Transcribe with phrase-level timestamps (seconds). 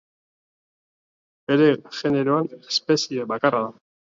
[1.51, 1.67] Bere
[1.99, 3.73] generoan espezie bakarra da.